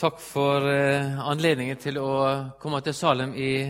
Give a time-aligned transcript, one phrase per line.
[0.00, 2.12] Takk for eh, anledningen til å
[2.56, 3.66] komme til Salem i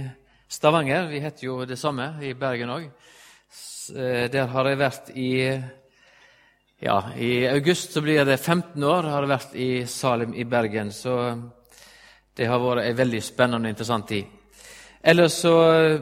[0.47, 1.09] Stavanger.
[1.11, 2.85] Vi heter jo det samme i Bergen òg.
[2.87, 5.33] Eh, der har jeg vært i
[6.87, 10.95] ja, I august så blir det 15 år har jeg vært i Salem i Bergen.
[10.95, 11.17] Så
[12.39, 14.31] det har vært en veldig spennende og interessant tid.
[15.03, 15.99] Ellers så er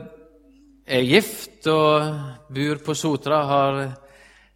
[0.98, 3.42] jeg gift og bor på Sotra.
[3.48, 3.82] Har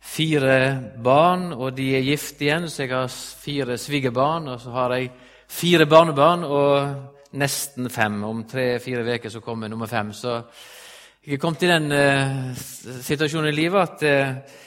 [0.05, 0.63] fire
[1.01, 4.53] barn, og de er gift igjen, så jeg har fire svigerbarn.
[4.53, 5.15] Og så har jeg
[5.53, 8.23] fire barnebarn og nesten fem.
[8.25, 10.13] Om tre-fire uker så kommer nummer fem.
[10.13, 10.41] Så
[11.23, 12.53] jeg er kommet i den uh,
[13.05, 14.59] situasjonen i livet at uh,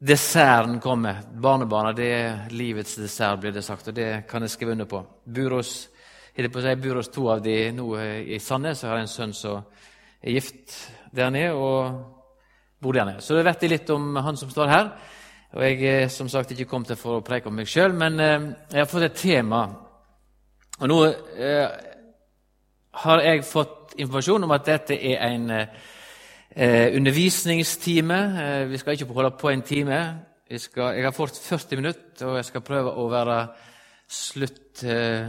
[0.00, 1.22] desserten kommer.
[1.42, 5.02] Barnebarna det er livets dessert, blir det sagt, og det kan jeg skrive under på.
[5.24, 5.88] Buros,
[6.36, 8.82] jeg på si, Buros to av de nå i Sandnes.
[8.82, 9.62] Jeg har en sønn som
[10.20, 10.76] er gift
[11.16, 12.00] der nede og
[12.80, 13.20] bor der nede.
[13.24, 14.90] Så det vet jeg litt om han som står her.
[15.50, 18.78] Og Jeg er som sagt ikke kommet for å preke om meg sjøl, men jeg
[18.78, 19.64] har fått et tema
[20.80, 20.98] og Nå
[21.36, 21.66] eh,
[23.04, 28.20] har jeg fått informasjon om at dette er en eh, undervisningstime.
[28.44, 29.98] Eh, vi skal ikke holde på en time.
[30.56, 33.36] Skal, jeg har fått 40 minutter, og jeg skal prøve å være
[34.08, 35.28] slutt eh,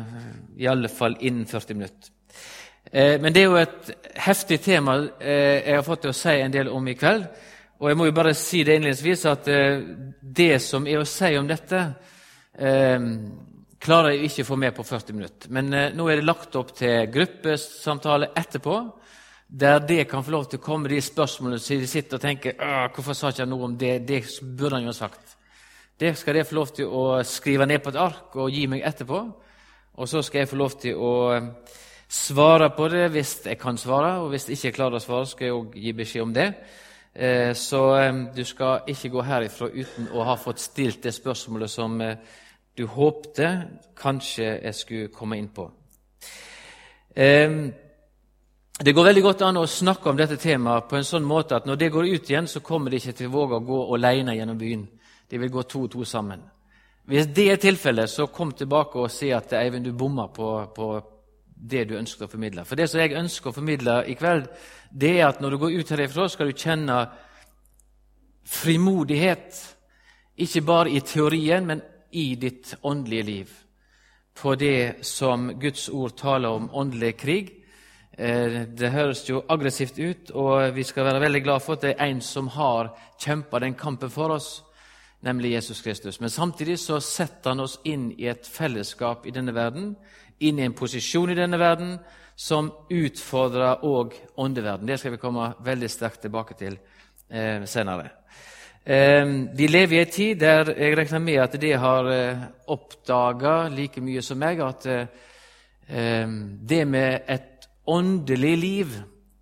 [0.57, 2.15] i alle fall innen 40 minutter.
[2.85, 3.91] Eh, men det er jo et
[4.23, 7.27] heftig tema eh, jeg har fått til å si en del om i kveld.
[7.81, 9.47] Og jeg må jo bare si det innledningsvis at
[10.21, 11.79] det som er å si om dette
[13.81, 15.51] klarer jeg ikke å få med på 40 minutter.
[15.53, 18.77] Men eh, nå er det lagt opp til gruppesamtale etterpå,
[19.51, 22.53] der det kan få lov til å komme de spørsmålene så de sitter og tenker
[22.95, 23.97] hvorfor sa ikke jeg noe om det?
[24.07, 25.35] Det burde han jo ha sagt.
[26.01, 28.81] Det skal jeg få lov til å skrive ned på et ark og gi meg
[28.87, 29.19] etterpå.
[30.01, 31.49] Og så skal jeg få lov til å eh,
[32.09, 34.15] svare på det hvis jeg kan svare.
[34.23, 36.47] Og hvis jeg ikke klarer å svare, skal jeg òg gi beskjed om det.
[37.13, 41.69] Eh, så eh, du skal ikke gå herifra uten å ha fått stilt det spørsmålet
[41.69, 42.01] som
[42.77, 43.47] du håpte
[43.99, 45.67] kanskje jeg skulle komme inn på.
[48.81, 51.67] Det går veldig godt an å snakke om dette temaet på en sånn måte at
[51.69, 54.37] når det går ut igjen, så kommer de ikke til å våge å gå alene
[54.37, 54.87] gjennom byen.
[55.29, 56.41] De vil gå to og to sammen.
[57.11, 60.87] Hvis det er tilfellet, så kom tilbake og si at Eivind, du bomma på, på,
[61.61, 62.65] det du ønsker å formidle.
[62.65, 64.47] For det som jeg ønsker å formidle i kveld,
[64.89, 66.95] det er at når du går ut herifra, skal du kjenne
[68.49, 69.59] frimodighet.
[70.41, 73.51] Ikke bare i teorien, men i ditt åndelige liv
[74.41, 77.51] på det som Guds ord taler om åndelig krig.
[78.17, 81.93] Eh, det høres jo aggressivt ut, og vi skal være veldig glad for at det
[81.95, 84.63] er en som har kjempa den kampen for oss,
[85.21, 86.19] nemlig Jesus Kristus.
[86.19, 89.95] Men samtidig så setter han oss inn i et fellesskap i denne verden,
[90.39, 91.99] inn i en posisjon i denne verden
[92.35, 94.87] som utfordrer òg åndeverden.
[94.87, 96.79] Det skal vi komme veldig sterkt tilbake til
[97.29, 98.20] eh, senere.
[98.85, 102.37] Ehm, vi lever i en tid der jeg regner med at de har eh,
[102.67, 105.05] oppdaga like mye som meg at eh,
[105.89, 108.87] ehm, det med et åndelig liv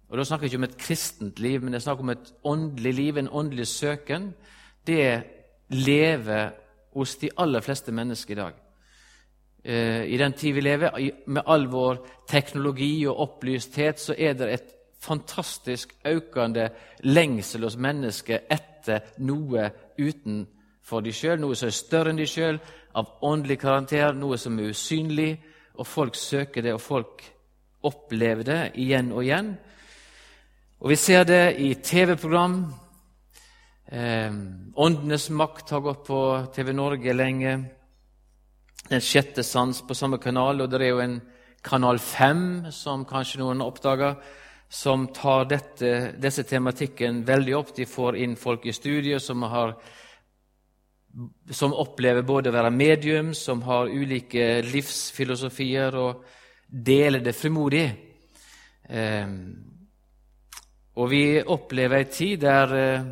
[0.09, 2.93] og Da snakker jeg ikke om et kristent liv, men jeg snakker om et åndelig
[2.93, 4.33] liv, en åndelig søken.
[4.87, 5.21] Det
[5.69, 6.49] lever
[6.93, 8.53] hos de aller fleste mennesker i dag.
[9.63, 14.53] Eh, I den tid vi lever, med all vår teknologi og opplysthet, så er det
[14.53, 16.69] et fantastisk økende
[17.03, 18.68] lengsel hos mennesker etter
[19.17, 22.59] noe utenfor de sjøl, noe som er større enn de sjøl,
[22.97, 25.31] av åndelig karakter, noe som er usynlig.
[25.79, 27.23] Og folk søker det, og folk
[27.87, 29.53] opplever det igjen og igjen.
[30.79, 32.61] Og vi ser det i TV-program.
[33.91, 34.31] Eh,
[34.75, 36.21] Åndenes makt har gått på
[36.55, 37.57] TV Norge lenge.
[38.89, 41.19] Den sjette sans på samme kanal, og det er jo en
[41.63, 44.15] Kanal 5, som kanskje noen oppdager,
[44.69, 47.71] som tar dette, disse tematikken veldig opp.
[47.75, 49.45] De får inn folk i studiet som,
[51.49, 56.21] som opplever både å være medium, som har ulike livsfilosofier, og
[56.69, 57.87] deler det frimodig.
[58.89, 59.33] Eh,
[60.99, 63.09] og vi opplever ei tid der eh,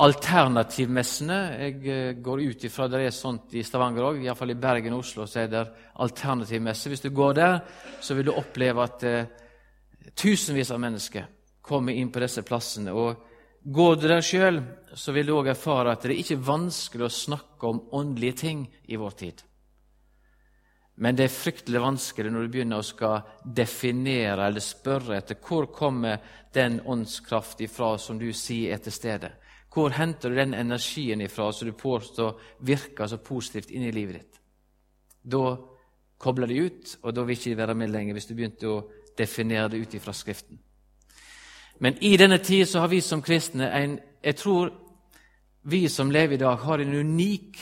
[0.00, 4.96] alternativmessene Jeg eh, går ut ifra det er sånt i Stavanger òg, iallfall i Bergen
[4.96, 5.64] og Oslo så er det
[6.02, 6.88] alternativmesse.
[6.90, 7.58] Hvis du går der,
[8.00, 9.28] så vil du oppleve at eh,
[10.14, 11.26] Tusenvis av mennesker
[11.62, 12.92] kommer inn på disse plassene.
[12.92, 13.24] og
[13.66, 14.60] Går du der sjøl,
[14.94, 18.60] så vil du òg erfare at det er ikke vanskelig å snakke om åndelige ting
[18.86, 19.42] i vår tid.
[21.02, 25.66] Men det er fryktelig vanskelig når du begynner å skal definere eller spørre etter hvor
[25.74, 26.22] kommer
[26.54, 29.32] den åndskraft ifra som du sier er til stede.
[29.76, 34.22] Hvor henter du den energien ifra som du påstår virker så positivt inn i livet
[34.22, 34.38] ditt?
[35.20, 35.56] Da
[36.16, 38.78] kobler de ut, og da vil ikke være med lenger hvis du begynte å
[39.18, 40.58] definere det ut ifra Skriften.
[41.78, 44.72] Men i denne tid har vi som kristne en Jeg tror
[45.62, 47.58] vi som lever i dag, har en unik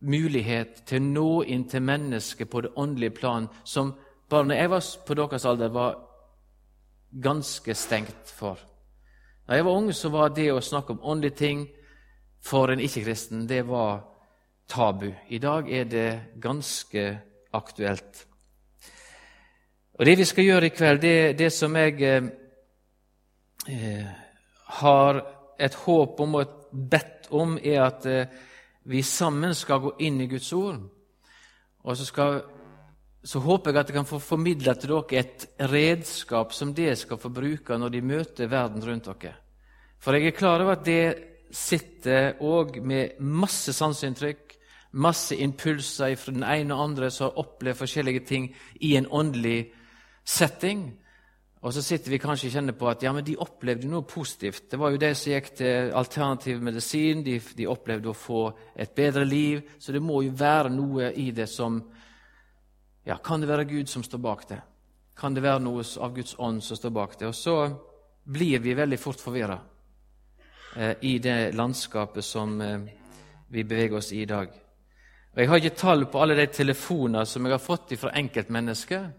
[0.00, 3.92] mulighet til å nå inn til mennesket på det åndelige plan som
[4.30, 5.98] bare når jeg var på deres alder, var
[7.10, 8.58] ganske stengt for.
[9.48, 11.66] Da jeg var ung, så var det å snakke om åndelige ting
[12.40, 14.04] for en ikke-kristen det var
[14.70, 15.10] tabu.
[15.28, 17.06] I dag er det ganske
[17.52, 18.26] aktuelt.
[20.00, 22.28] Og Det vi skal gjøre i kveld, det, det som jeg eh,
[23.68, 24.06] eh
[24.80, 25.18] har
[25.58, 28.30] et håp om og bedt om, er at eh,
[28.88, 30.78] vi sammen skal gå inn i Guds ord.
[31.84, 32.40] Og så, skal,
[33.22, 37.20] så håper jeg at jeg kan få formidla til dere et redskap som dere skal
[37.20, 39.34] få bruke når de møter verden rundt dere.
[40.00, 44.56] For jeg er klar over at det sitter òg med masse sanseinntrykk,
[44.92, 48.48] masse impulser fra den ene og andre som har opplevd forskjellige ting
[48.80, 49.74] i en åndelig
[50.24, 50.88] setting.
[51.60, 54.70] Og så sitter vi kanskje og kjenner på at ja, men de opplevde noe positivt.
[54.72, 57.20] Det var jo de som gikk til alternativ medisin.
[57.24, 58.46] De, de, opplevde å få
[58.80, 59.60] et bedre liv.
[59.78, 61.82] Så det må jo være noe i det som
[63.04, 64.60] ja, Kan det være Gud som står bak det?
[65.16, 67.28] Kan det være noe av Guds ånd som står bak det?
[67.28, 67.56] Og så
[68.24, 69.58] blir vi veldig fort forvirra
[70.76, 72.84] eh, i det landskapet som eh,
[73.48, 74.48] vi beveger oss i i dag.
[75.32, 79.10] Og Jeg har ikke tall på alle de telefoner som jeg har fått fra enkeltmennesker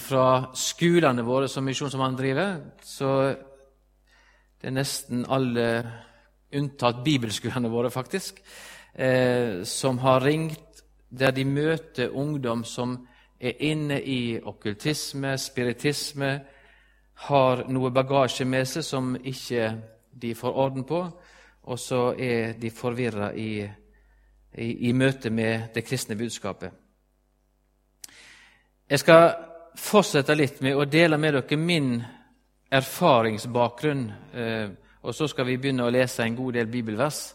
[0.00, 3.10] fra skolene våre som Misjonsmannen driver, så
[4.60, 5.66] det er nesten alle,
[6.54, 8.40] unntatt bibelskolene våre, faktisk,
[8.94, 13.06] eh, som har ringt, der de møter ungdom som
[13.40, 16.40] er inne i okkultisme, spiritisme,
[17.14, 19.68] har noe bagasje med seg som ikke
[20.10, 21.00] de får orden på,
[21.64, 23.62] og så er de forvirra i,
[24.58, 26.72] i, i møte med det kristne budskapet.
[28.90, 31.98] Jeg skal fortsette litt med å dele med dere min
[32.74, 34.04] erfaringsbakgrunn.
[34.34, 34.68] Eh,
[35.04, 37.34] og så skal vi begynne å lese en god del bibelvers,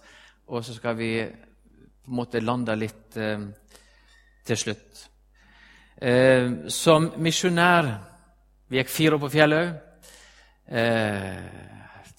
[0.50, 3.46] og så skal vi på en måte lande litt eh,
[4.46, 5.06] til slutt.
[6.02, 7.98] Eh, som misjonær
[8.70, 9.70] Vi gikk fire år på fjellet.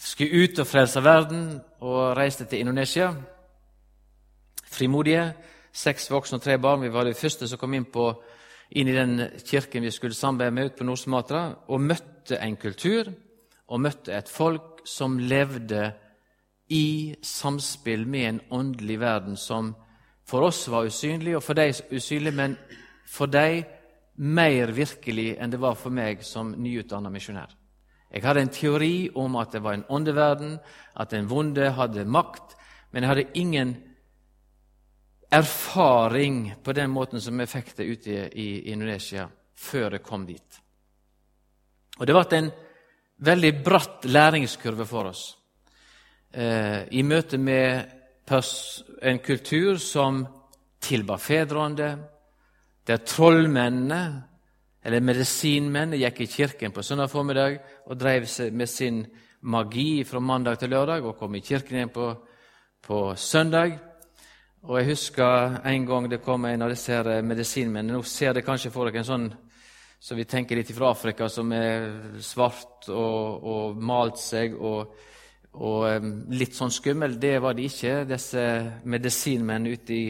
[0.03, 1.45] Skulle ut og frelse verden
[1.87, 3.13] og reiste til Indonesia.
[4.67, 5.29] Frimodige.
[5.71, 6.83] Seks voksne og tre barn.
[6.83, 8.09] Vi var de første som kom inn på
[8.71, 13.11] inn i den kirken vi skulle samarbeide med ute på Nord-Sumatra, og møtte en kultur
[13.71, 15.91] og møtte et folk som levde
[16.71, 19.75] i samspill med en åndelig verden som
[20.27, 22.57] for oss var usynlig, og for dem usynlig, men
[23.11, 23.65] for dem
[24.21, 27.57] mer virkelig enn det var for meg som nyutdanna misjonær.
[28.11, 30.59] Jeg hadde en teori om at det var en åndeverden,
[30.99, 32.57] at den vonde hadde makt,
[32.91, 33.77] men jeg hadde ingen
[35.31, 40.61] erfaring på den måten som vi fikk det ute i, Indonesia før jeg kom dit.
[41.99, 42.51] Og Det ble en
[43.21, 45.25] veldig bratt læringskurve for oss
[46.33, 47.97] eh, i møte med
[48.31, 50.23] en kultur som
[50.81, 51.91] tilba fedrene,
[52.87, 54.03] der trollmennene,
[54.83, 59.03] eller medisinmennene, gikk i kirken på søndag formiddag og drev med sin
[59.43, 62.15] magi fra mandag til lørdag og kom i kirken igjen på,
[62.83, 63.90] på søndag.
[64.63, 67.97] Og Jeg husker en gang det kom en av disse eh, medisinmennene.
[67.97, 69.31] Nå ser dere kanskje for dere en sånn
[70.01, 71.87] så vi tenker litt fra Afrika, som er
[72.25, 74.93] svart og, og malt seg og,
[75.55, 77.17] og, eh, litt sånn skummel.
[77.21, 78.05] Det var de ikke.
[78.09, 78.45] Disse
[78.85, 80.05] medisinmennene ute i,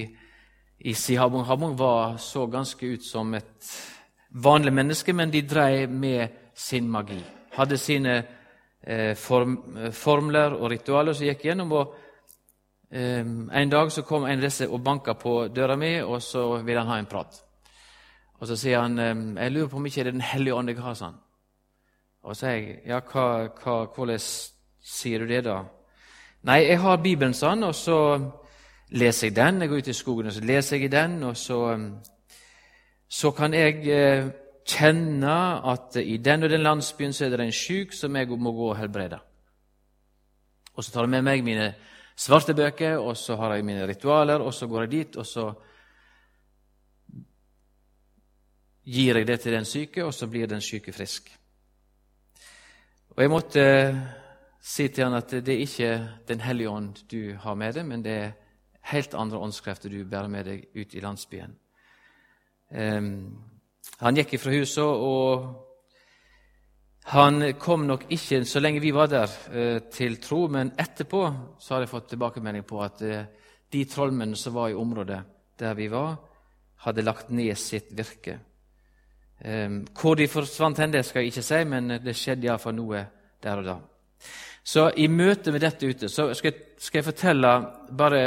[0.83, 3.73] i Sihabung Habong var så ganske ut som et
[4.35, 7.23] vanlig menneske, men de drev med sin magi.
[7.55, 8.19] Hadde sine
[8.83, 9.61] eh, form,
[9.95, 11.79] formler og ritualer som gikk gjennom.
[11.79, 12.00] og
[12.93, 16.81] en dag så kom en av disse og banka på døra mi, og så ville
[16.81, 17.37] han ha en prat.
[18.41, 20.69] Og Så sier han ehm, jeg lurer på om ikke det er Den hellige ånd
[20.69, 20.95] jeg har.
[20.95, 21.19] sånn.
[22.23, 25.63] Og så sier jeg ja, hva, hva, hvordan sier du det, da?
[26.43, 27.97] Nei, jeg har Bibelen, sånn, og så
[28.91, 29.61] leser jeg den.
[29.61, 31.91] Jeg går ut i skogen og så leser jeg den, og så, ehm,
[33.09, 34.31] så kan jeg eh,
[34.65, 35.37] kjenne
[35.73, 38.71] at i den og den landsbyen så er det en sjuk som jeg må gå
[38.71, 39.19] og helbrede.
[40.75, 41.75] Og så tar jeg med meg mine
[42.21, 45.47] svarte bøker, og så har jeg mine ritualer, og så går jeg dit, og så
[48.85, 51.31] gir jeg det til den syke, og så blir den syke frisk.
[53.11, 53.65] Og Jeg måtte
[54.61, 58.05] si til han at det er ikke Den hellige ånd du har med deg, men
[58.05, 58.33] det er
[58.93, 61.57] helt andre åndskrefter du bærer med deg ut i landsbyen.
[62.71, 63.39] Um,
[64.01, 65.70] han gikk ifra huset, og
[67.03, 71.23] han kom nok ikke så lenge vi var der, eh, til tro, men etterpå
[71.59, 73.25] så har jeg fått tilbakemelding på at eh,
[73.71, 75.21] de trollmennene som var i området
[75.59, 76.17] der vi var,
[76.85, 78.39] hadde lagt ned sitt virke.
[79.41, 83.03] Hvor de forsvant hen, det skal jeg ikke si, men det skjedde iallfall noe
[83.41, 83.77] der og da.
[84.65, 87.53] Så i møte med dette ute så skal jeg, skal jeg fortelle
[87.97, 88.25] bare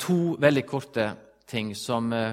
[0.00, 1.06] to veldig korte
[1.50, 2.32] ting som eh,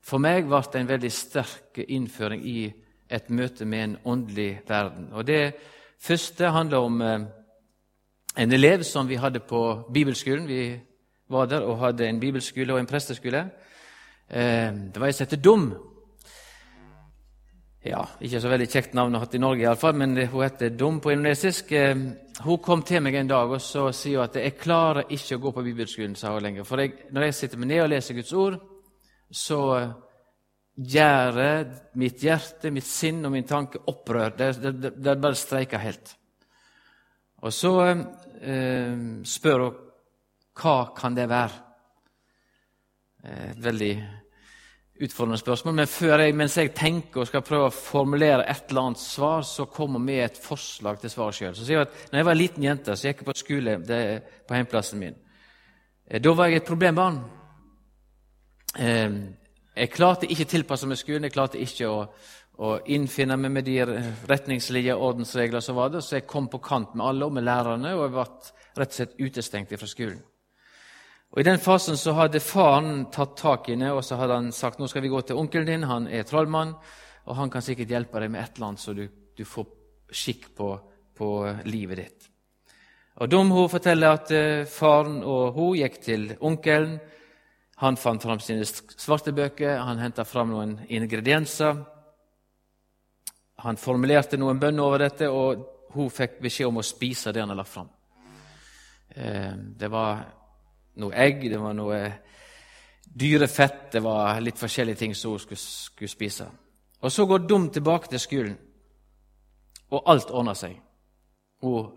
[0.00, 2.60] for meg ble en veldig sterk innføring i
[3.10, 5.08] et møte med en åndelig verden.
[5.12, 5.54] Og Det
[6.00, 7.20] første handler om eh,
[8.38, 10.48] en elev som vi hadde på bibelskolen.
[10.48, 10.80] Vi
[11.28, 13.50] var der og hadde en bibelskole og en presteskole.
[14.30, 15.74] Eh, det var ei som het Dum.
[17.84, 20.16] Ja, Ikke så veldig kjekt navn å ha hatt i Norge, i alle fall, men
[20.16, 21.72] hun heter Dum på indonesisk.
[21.72, 21.94] Eh,
[22.44, 25.40] hun kom til meg en dag og så sier hun at 'jeg klarer ikke å
[25.40, 26.16] gå på bibelskolen'.
[26.16, 26.64] sa hun lenger.
[26.64, 28.60] For jeg, når jeg sitter meg ned og leser Guds ord,
[29.32, 29.92] så
[30.78, 31.40] gjør
[31.98, 34.36] mitt hjerte, mitt sinn og min tanke opprør.
[34.38, 36.14] Det, det, det bare streiker helt.
[37.42, 38.94] Og så eh,
[39.26, 39.84] spør hun
[40.58, 41.64] hva kan det være.
[43.28, 43.92] Et veldig
[45.02, 45.74] utfordrende spørsmål.
[45.74, 49.68] Men jeg, mens jeg tenker og skal prøve å formulere et eller annet svar, så
[49.70, 51.54] kommer vi med et forslag til svar sjøl.
[51.54, 55.18] Når jeg var en liten jente, så gikk jeg på skole på hjemplassen min.
[56.06, 57.20] Eh, da var jeg et problembarn.
[58.78, 59.20] Eh,
[59.78, 61.26] jeg klarte ikke å tilpasse meg skolen.
[61.28, 62.00] Jeg klarte ikke å,
[62.58, 63.76] å innfinne meg med de
[64.28, 67.46] retningslinjer og ordensregler som var der, så jeg kom på kant med alle og med
[67.46, 68.26] lærerne, og jeg ble
[68.78, 70.18] rett og slett utestengt fra skolen.
[71.28, 74.52] Og I den fasen så hadde faren tatt tak i henne og så hadde han
[74.54, 76.72] sagt nå skal vi gå til onkelen din, han er trollmann,
[77.28, 79.04] og han kan sikkert hjelpe deg med et eller annet så du,
[79.36, 79.68] du får
[80.08, 80.70] skikk på,
[81.18, 81.28] på,
[81.68, 82.30] livet ditt.
[83.20, 86.96] Og Dum hun forteller at eh, faren og hun gikk til onkelen.
[87.78, 91.76] Han fant fram sine svarte bøker, han henta fram noen ingredienser.
[93.62, 97.52] Han formulerte noen bønner over dette, og hun fikk beskjed om å spise det han
[97.52, 97.92] hadde lagt fram.
[99.14, 100.24] Eh, det var
[100.98, 102.00] noe egg, det var noe
[103.08, 106.50] dyrefett, det var litt forskjellige ting som hun skulle, skulle spise.
[106.98, 108.58] Og så går Dum tilbake til skolen,
[109.94, 110.74] og alt ordner seg.
[111.62, 111.92] Hun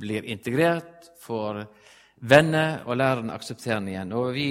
[0.00, 1.66] blir integrert, får
[2.24, 4.12] venner, og læreren aksepterer henne igjen.
[4.16, 4.50] Og vi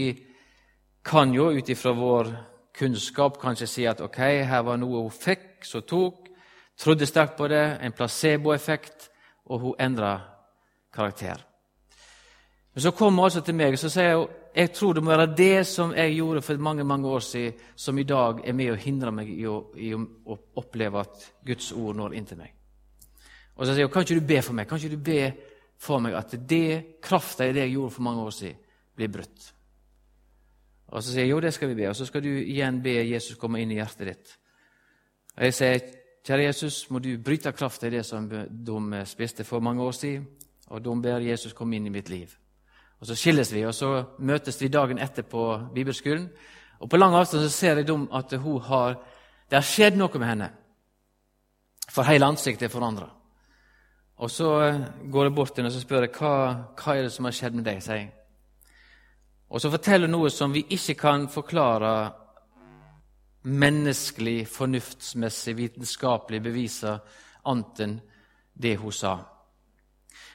[1.03, 2.31] kan jo ut ifra vår
[2.79, 6.29] kunnskap kanskje si at ok, her var noe hun fikk, som tok,
[6.79, 9.09] trodde sterkt på det, en placeboeffekt,
[9.49, 10.13] og hun endra
[10.93, 11.41] karakter.
[12.73, 15.11] Men så kommer hun altså til meg og så sier hun, jeg tror det må
[15.13, 18.71] være det som jeg gjorde for mange mange år siden, som i dag er med
[18.73, 22.55] å hindre meg i å, i å oppleve at Guds ord når inn til meg.
[23.55, 24.67] Og så sier hun, kan ikke du be for meg?
[24.67, 25.21] Kan ikke du be
[25.79, 28.61] for meg at det krafta i det jeg gjorde for mange år siden,
[28.95, 29.51] blir brutt?
[30.89, 31.89] Og så sier jeg jo, det skal vi be.
[31.89, 34.35] Og så skal du igjen be Jesus komme inn i hjertet ditt.
[35.37, 35.79] Og jeg sier,
[36.25, 40.27] kjære Jesus, må du bryte kraft i det som de spiste for mange år siden,
[40.69, 42.33] og de ber Jesus komme inn i mitt liv.
[42.99, 46.29] Og Så skilles vi, og så møtes vi dagen etter på bibelskolen.
[46.79, 48.99] Og På lang avstand så ser jeg at hun har,
[49.49, 50.51] det har skjedd noe med henne.
[51.89, 53.09] For hele ansiktet er forandra.
[54.17, 54.49] Og så
[55.11, 56.33] går jeg bort til henne og spør jeg, hva,
[56.75, 57.81] hva er det som har skjedd med deg.
[57.83, 58.18] sier jeg.
[59.49, 61.93] Og så forteller noe som vi ikke kan forklare
[63.49, 66.97] menneskelig, fornuftsmessig, vitenskapelig bevise
[67.49, 67.99] annet enn
[68.53, 69.15] det hun sa.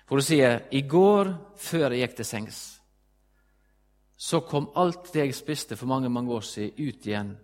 [0.04, 2.62] For hun sier i går, før jeg gikk til sengs,
[4.16, 7.35] så kom alt det jeg spiste for mange mange år siden, ut igjen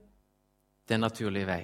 [0.88, 1.62] den naturlige vei.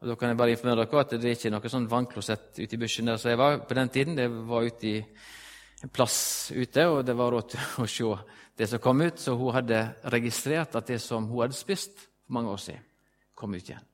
[0.00, 2.76] Og Da kan jeg bare informere dere at det er ikke noe sånn vannklosett ute
[2.76, 4.16] i bushen der som jeg var på den tiden.
[4.16, 4.98] Det var ute i
[5.82, 8.12] en plass ute, og det var råd til å se
[8.58, 9.18] det som kom ut.
[9.20, 12.86] Så hun hadde registrert at det som hun hadde spist for mange år siden,
[13.34, 13.84] kom ut igjen.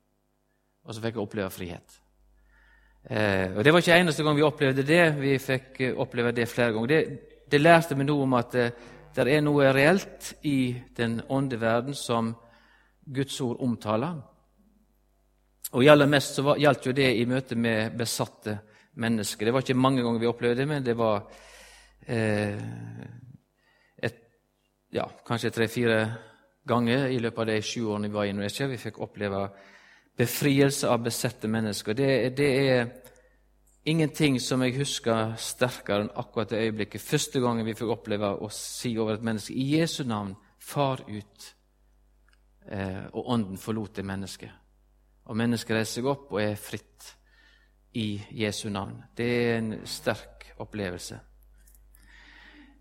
[0.85, 1.99] Og så fikk hun oppleve frihet.
[3.05, 5.05] Eh, og Det var ikke eneste gang vi opplevde det.
[5.21, 6.89] Vi fikk eh, oppleve det flere ganger.
[6.89, 8.67] Det, det lærte meg noe om at det,
[9.17, 12.35] det er noe reelt i den åndeverden som
[13.05, 14.21] Guds ord omtaler.
[15.73, 18.59] Og aller mest så gjaldt jo det i møte med besatte
[19.01, 19.47] mennesker.
[19.47, 21.50] Det var ikke mange ganger vi opplevde det, men det var eh,
[22.11, 24.17] et,
[24.93, 26.01] ja, kanskje tre-fire
[26.67, 28.69] ganger i løpet av de sju årene vi var i Indonesia.
[28.69, 29.45] Vi fikk oppleve
[30.21, 31.97] befrielse av besette mennesker.
[31.97, 32.91] Det, det, er
[33.89, 38.51] ingenting som jeg husker sterkere enn akkurat det øyeblikket første gangen vi fikk oppleve å
[38.53, 41.47] si over et menneske i Jesu navn far ut,
[42.69, 44.53] eh, og ånden forlot det mennesket.
[45.31, 47.15] Og mennesket reiser seg opp og er fritt
[47.97, 49.01] i Jesu navn.
[49.17, 51.19] Det er en sterk opplevelse.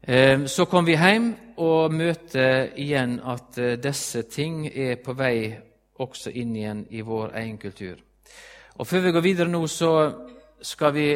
[0.01, 5.51] Eh, så kom vi hjem og møter igjen at eh, disse ting er på vei
[6.00, 7.98] også inn igjen i vår egen kultur.
[8.79, 9.91] Og Før vi går videre nå, så
[10.62, 11.10] skal vi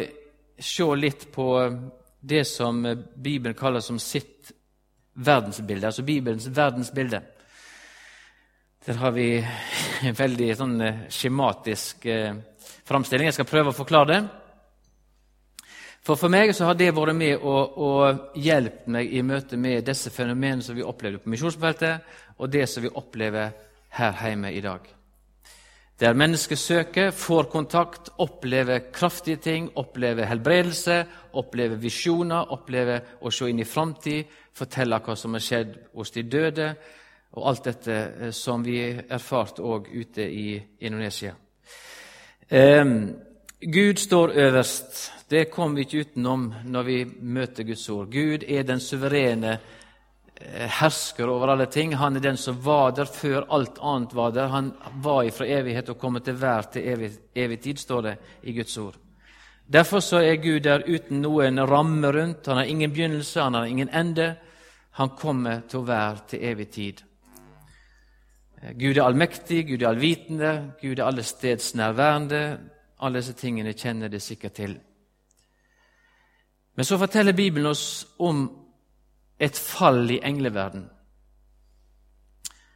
[0.59, 1.47] se litt på
[2.19, 2.83] det som
[3.15, 4.51] Bibelen kaller som sitt
[5.13, 7.21] verdensbilde, altså Bibelens verdensbilde.
[8.85, 9.27] Der har vi
[10.07, 12.33] en veldig sånn eh, skjematisk eh,
[12.83, 13.29] framstilling.
[13.29, 14.23] Jeg skal prøve å forklare det.
[16.03, 19.86] For for meg så har det vært med og, og hjulpet meg i møte med
[19.88, 22.03] disse fenomenene som vi opplevde på misjonsfeltet,
[22.38, 23.53] og det som vi opplever
[23.95, 24.83] her hjemme i dag.
[26.00, 33.48] Der mennesker søker, får kontakt, opplever kraftige ting, opplever helbredelse, opplever visjoner, opplever å se
[33.48, 36.74] inn i framtid, fortelle hva som har skjedd hos de døde,
[37.33, 41.31] og alt dette eh, som vi erfarte òg ute i Indonesia.
[42.50, 43.13] Um,
[43.63, 45.22] Gud står øverst.
[45.33, 48.11] Det kommer vi ikke utenom når vi møter Guds ord.
[48.13, 49.57] Gud er den suverene
[50.35, 51.95] Eh, hersker over alle ting.
[51.95, 54.47] Han er den som var der før alt annet var der.
[54.47, 58.53] Han var ifra evighet og kommer til hver til evig, evig tid, står det i
[58.53, 58.95] Guds ord.
[59.73, 62.47] Derfor så er Gud der uten noen ramme rundt.
[62.47, 64.35] Han har ingen begynnelse, han har ingen ende.
[64.91, 67.03] Han kommer til å være til evig tid.
[68.61, 71.23] Eh, Gud er allmektig, Gud er allvitende, Gud er alle
[71.73, 72.59] nærværende.
[72.99, 74.79] Alle disse tingene kjenner det sikkert til.
[76.75, 78.47] Men så forteller Bibelen oss om
[79.39, 80.87] et fall i engleverden.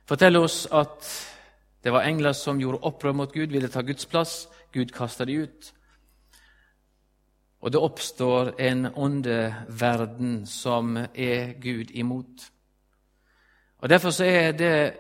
[0.08, 1.08] Forteller oss at
[1.84, 4.48] det var engler som gjorde opprør mot Gud, ville ta Guds plass.
[4.74, 5.74] Gud kasta de ut.
[7.62, 12.52] Og det oppstår en åndeverden som er Gud imot.
[13.78, 14.94] Og Derfor så er det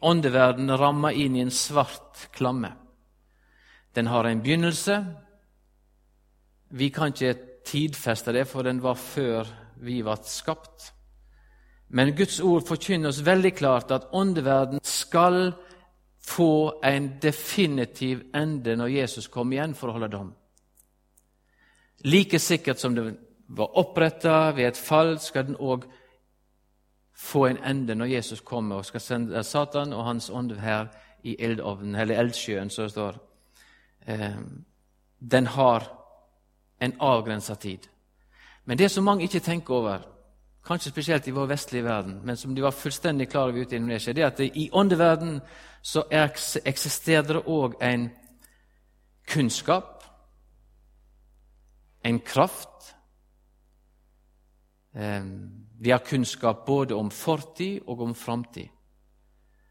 [0.00, 2.72] åndeverden ramma inn i en svart klamme.
[3.94, 5.04] Den har en begynnelse.
[6.68, 9.48] Vi kan ikke tidfeste det, for den var før
[9.84, 10.92] vi ble skapt.
[11.94, 15.52] Men Guds ord forkynner oss veldig klart at åndeverden skal
[16.24, 20.32] få en definitiv ende når Jesus kommer igjen for å holde dom.
[22.04, 23.04] Like sikkert som det
[23.54, 25.84] var oppretta ved et fall, skal den òg
[27.14, 30.88] få en ende når Jesus kommer og skal sende Satan og hans ånd her
[31.24, 33.20] i eldovnen, eller eldsjøen, som det står.
[34.06, 34.40] Eh,
[35.20, 35.86] den har
[36.84, 37.88] en avgrensa tid.
[38.64, 40.04] Men det som mange ikke tenker over,
[40.64, 43.78] kanskje spesielt i vår vestlige verden, men som de var fullstendig klar over ute i
[43.78, 45.40] Indonesia, det er at i åndeverden
[45.82, 46.06] så
[46.64, 48.08] eksisterer det òg en
[49.28, 50.04] kunnskap,
[52.04, 52.94] en kraft.
[55.80, 58.68] Vi har kunnskap både om fortid og om framtid.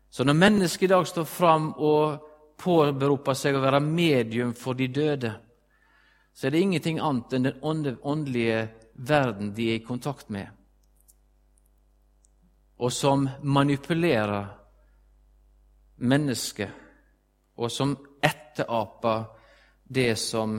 [0.09, 2.29] Så når mennesket i dag står fram og
[2.61, 5.31] påberoper seg å være medium for de døde,
[6.33, 7.61] så er det ingenting annet enn den
[8.01, 10.47] åndelige verden de er i kontakt med,
[12.77, 14.47] og som manipulerer
[16.03, 16.69] mennesket,
[17.55, 19.27] og som etteraper
[19.83, 20.57] det som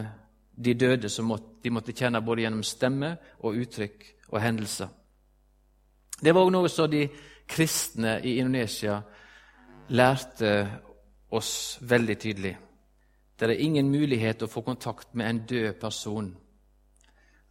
[0.55, 1.33] de døde som
[1.63, 4.89] de måtte kjenne både gjennom stemme og uttrykk og hendelser.
[6.21, 7.09] Det var også noe som de
[7.51, 9.01] kristne i Indonesia
[9.89, 10.53] lærte
[11.35, 12.55] oss veldig tydelig.
[13.49, 16.33] Det er ingen mulighet å få kontakt med en død person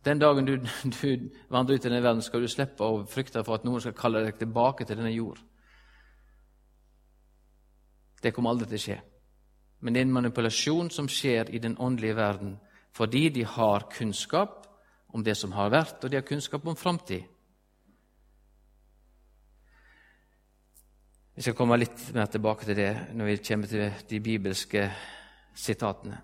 [0.06, 0.58] den dagen du,
[1.02, 3.96] du vandrer ut i denne verden, skal du slippe å frykte for at noen skal
[3.98, 5.40] kalle deg tilbake til denne jord.
[8.24, 9.00] Det kommer aldri til å skje.
[9.84, 12.58] Men det er en manipulasjon som skjer i den åndelige verden
[12.94, 14.68] fordi de har kunnskap
[15.18, 17.24] om det som har vært, og de har kunnskap om framtid.
[21.34, 24.86] Vi skal komme litt mer tilbake til det når vi kommer til de bibelske
[25.56, 26.18] sitatene.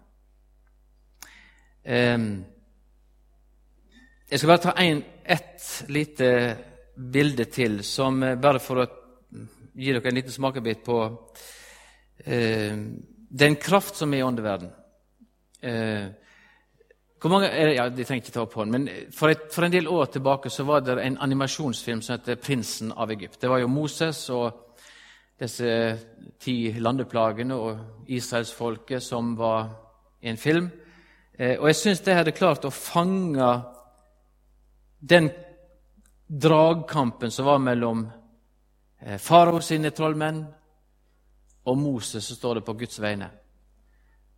[4.29, 6.29] Jeg skal bare ta en, ett lite
[6.99, 8.87] bilde til, som eh, bare for å
[9.79, 10.97] gi dere en liten smakebit på
[12.25, 12.75] eh,
[13.29, 14.71] den kraft som er i åndeverden.
[15.61, 16.09] Eh,
[17.19, 19.89] hvor mange, ja, De trenger ikke ta opp hånden, men for, et, for, en del
[19.91, 23.41] år tilbake så var det en animasjonsfilm som heter 'Prinsen av Egypt'.
[23.41, 24.68] Det var jo Moses og
[25.39, 25.71] disse
[26.39, 29.69] ti landeplagene og israelsfolket som var
[30.21, 30.69] i en film.
[31.33, 33.49] Eh, og jeg syns de hadde klart å fange
[34.99, 35.29] den
[36.27, 38.03] dragkampen som var mellom
[38.99, 40.43] eh, farao sine trollmenn
[41.69, 43.29] og Moses, som står det på Guds vegne.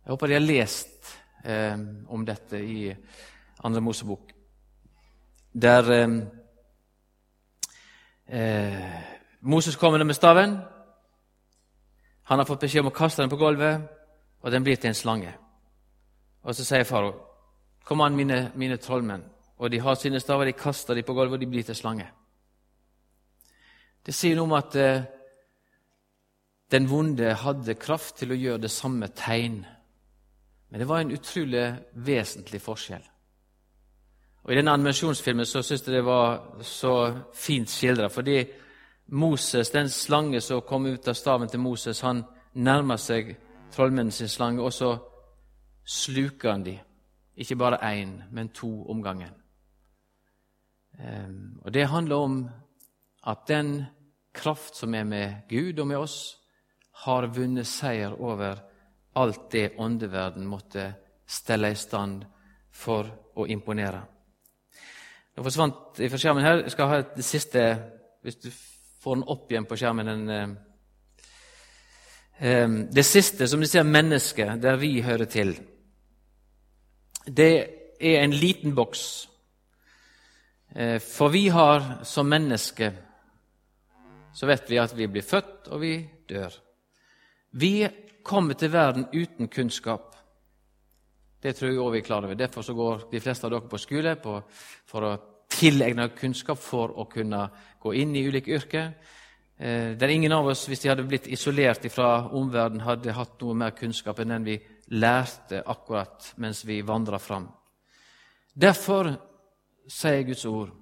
[0.02, 1.10] Jeg håper de har lest
[1.44, 2.92] eh, om dette i
[3.62, 4.32] Andre Mosebok,
[5.52, 6.14] der eh,
[8.26, 9.02] eh,
[9.40, 10.56] Moses kommer med staven.
[12.32, 13.82] Han har fått beskjed om å kaste den på gulvet,
[14.40, 15.34] og den blir til en slange.
[16.48, 17.12] Og så sier farao,
[17.84, 21.32] 'Kom an, mine, mine trollmenn.' og de har sine staver, de kaster dem på gulvet,
[21.32, 22.06] og de blir til slange.
[24.06, 25.02] Det sier noe om at eh,
[26.70, 29.66] den vonde hadde kraft til å gjøre det samme tegn.
[30.70, 33.04] Men det var en utrolig vesentlig forskjell.
[34.42, 36.94] Og I denne animasjonsfilmen så syns jeg det var så
[37.34, 38.40] fint skildra, fordi
[39.06, 43.36] Moses, den slange som kom ut av staven til Moses, han nærmer seg
[43.72, 44.96] trollmennene slange, og så
[45.84, 46.78] sluker han dem
[47.36, 49.32] Ikke bare én, men to om gangen.
[50.98, 52.50] Ehm, og Det handler om
[53.26, 53.84] at den
[54.34, 56.38] kraft som er med Gud og med oss,
[56.92, 58.58] har vunnet seier over
[59.14, 60.94] alt det åndeverden måtte
[61.26, 62.24] stelle i stand
[62.70, 64.02] for å imponere.
[65.34, 66.62] Det forsvant fra skjermen her.
[66.62, 67.64] Jeg skal ha det siste
[68.22, 68.50] Hvis du
[69.02, 70.48] får den opp igjen på skjermen den, eh,
[72.48, 75.56] eh, Det siste, som de sier, mennesket, der vi hører til,
[77.26, 77.54] det
[78.00, 79.28] er en liten boks.
[80.74, 82.92] Eh, for vi har som mennesker
[84.32, 85.96] så vet vi at vi blir født, og vi
[86.28, 86.54] dør.
[87.60, 87.88] Vi
[88.24, 90.16] kommer til verden uten kunnskap.
[91.42, 92.34] Det tror jeg også vi er klar over.
[92.34, 94.38] Derfor går de fleste av dere på skole på,
[94.86, 95.12] for å
[95.52, 97.46] tilegne kunnskap for å kunne
[97.82, 98.92] gå inn i ulike yrker.
[99.62, 103.54] Der er ingen av oss, hvis de hadde blitt isolert fra omverdenen, hadde hatt noe
[103.54, 104.56] mer kunnskap enn den vi
[104.96, 107.46] lærte akkurat mens vi vandra fram.
[108.52, 109.12] Derfor
[109.88, 110.72] sier Guds ord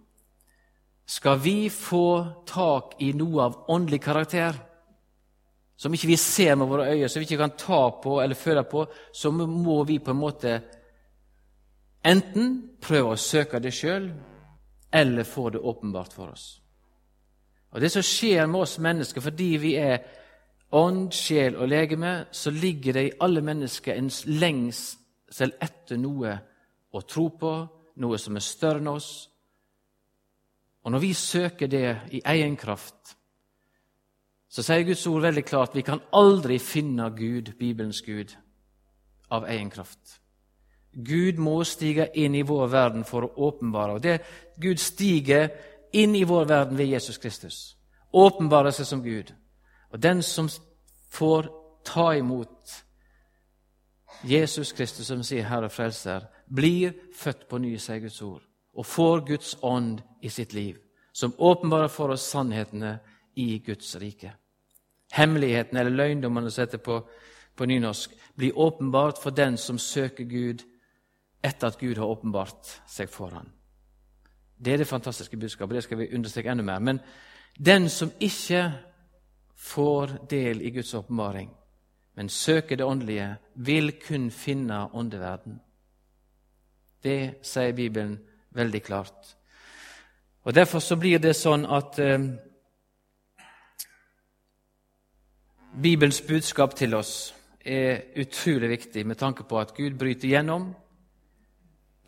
[1.11, 4.55] skal vi få tak i noe av åndelig karakter,
[5.75, 8.63] som ikke vi ser med våre øyne, som vi ikke kan ta på eller føle
[8.69, 10.53] på, så må vi på en måte
[12.07, 14.07] enten prøve å søke det sjøl,
[14.93, 16.61] eller få det åpenbart for oss.
[17.71, 19.99] Og Det som skjer med oss mennesker fordi vi er
[20.73, 26.39] ånd, sjel og legeme, så ligger det i alle mennesker en lengsel etter noe
[26.91, 27.53] å tro på,
[27.97, 29.31] noe som er større enn oss,
[30.83, 33.17] og når vi søker det i egen kraft,
[34.49, 38.33] så sier Guds ord veldig klart vi kan aldri finne Gud, Bibelens Gud,
[39.31, 40.20] av egen kraft.
[40.93, 43.95] Gud må stige inn i vår verden for å åpenbare.
[43.95, 44.19] Og det
[44.59, 45.51] Gud stiger
[45.93, 47.77] inn i vår verden ved Jesus Kristus.
[48.13, 49.33] Åpenbarer seg som Gud.
[49.91, 50.49] Og den som
[51.11, 51.51] får
[51.85, 52.75] ta imot
[54.27, 58.43] Jesus Kristus som sier Herre Frelser, blir født på ny, sier Guds ord
[58.75, 60.77] og får Guds ånd i sitt liv,
[61.13, 62.99] som åpenbarer for oss sannhetene
[63.35, 64.33] i Guds rike.
[65.13, 67.01] Hemmeligheten, eller løgndommene som heter på,
[67.57, 70.63] på nynorsk, blir åpenbart for den som søker Gud
[71.43, 73.49] etter at Gud har åpenbart seg for ham.
[74.61, 75.75] Det er det fantastiske budskapet.
[75.75, 76.79] Det skal vi understreke enda mer.
[76.79, 77.01] Men
[77.59, 78.73] den som ikke
[79.57, 81.51] får del i Guds åpenbaring,
[82.15, 85.61] men søker det åndelige, vil kun finne åndeverden.
[87.03, 88.19] Det sier Bibelen
[88.51, 89.37] veldig klart.
[90.43, 92.21] Og Derfor så blir det sånn at eh,
[95.83, 100.71] Bibelens budskap til oss er utrolig viktig med tanke på at Gud bryter gjennom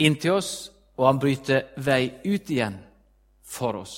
[0.06, 2.76] inn til oss, og han bryter vei ut igjen
[3.42, 3.96] for oss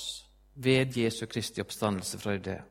[0.54, 2.62] ved Jesu Kristi oppstandelse fra de døde.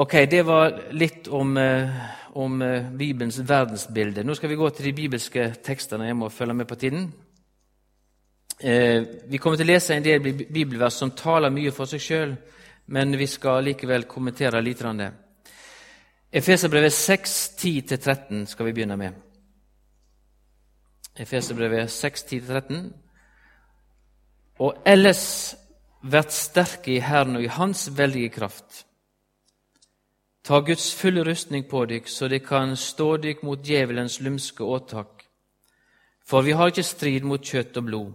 [0.00, 1.88] Ok, Det var litt om, eh,
[2.32, 4.24] om eh, Bibelens verdensbilde.
[4.24, 6.06] Nå skal vi gå til de bibelske tekstene.
[6.06, 7.12] Jeg må følge med på tiden.
[8.60, 12.36] Eh, vi kommer til å lese en del bibelvers som taler mye for seg sjøl,
[12.86, 14.82] men vi skal likevel kommentere litt.
[16.32, 19.29] Efeserbrevet 6, 10-13 skal vi begynne med.
[21.16, 22.84] Efeserbrevet 6, 10-13.
[24.58, 25.56] Og ellers
[26.02, 28.84] vært sterke i Herren og i Hans veldige kraft
[30.44, 35.26] Ta Guds fulle rustning på dykk, så de kan stå dykk mot djevelens lumske åtak.
[36.24, 38.08] For vi har ikke strid mot kjøtt og blod,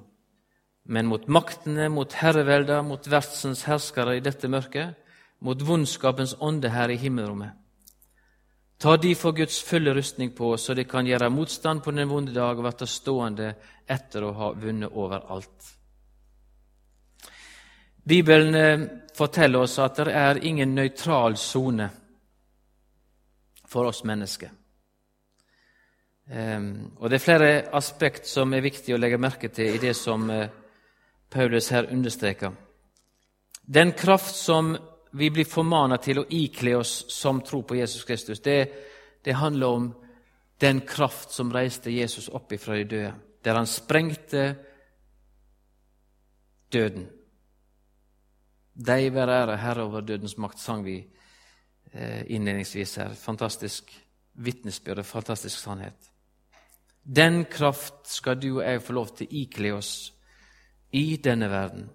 [0.85, 4.97] men mot maktene, mot herrevelder, mot vertsens herskere i dette mørket,
[5.39, 7.53] mot vondskapens ånde her i himmelrommet.
[8.77, 12.33] Ta de for Guds fulle rustning på, så de kan gjøre motstand på den vonde
[12.35, 13.53] dag og bli stående
[13.87, 15.71] etter å ha vunnet overalt.
[18.05, 21.87] Bibelen eh, forteller oss at det er ingen nøytral sone
[23.65, 24.51] for oss mennesker.
[26.25, 29.93] Um, og Det er flere aspekt som er viktig å legge merke til i det
[29.93, 30.47] som uh,
[31.29, 32.51] Paulus her understreker.
[33.61, 34.73] Den kraft som
[35.15, 38.59] vi blir formana til å ikle oss som tro på Jesus Kristus, det,
[39.23, 39.89] det handler om
[40.59, 44.45] den kraft som reiste Jesus opp ifra de døde, der han sprengte
[46.71, 47.09] døden.
[48.75, 50.99] Deg være ære, Herre over dødens makt, sang vi
[51.97, 53.13] Eh, innledningsvis her.
[53.13, 53.91] Fantastisk
[54.33, 56.11] vitnesbyrd og fantastisk sannhet.
[57.03, 59.91] Den kraft skal du og jeg få lov til å ikle oss
[60.91, 61.87] i denne verden.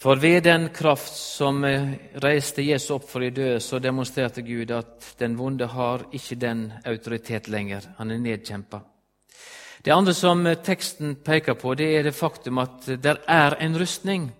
[0.00, 1.90] For ved den kraft som eh,
[2.24, 6.62] reiste Jesu opp for de døde, så demonstrerte Gud at den vonde har ikke den
[6.88, 7.84] autoritet lenger.
[7.98, 8.80] Han er nedkjempa.
[9.84, 13.76] Det andre som eh, teksten peker på, det er det faktum at det er en
[13.76, 14.30] rustning